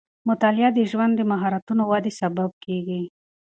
مطالعه 0.29 0.69
د 0.73 0.79
ژوند 0.91 1.13
د 1.17 1.21
مهارتونو 1.31 1.83
ودې 1.91 2.11
سبب 2.21 2.49
کېږي. 2.65 3.01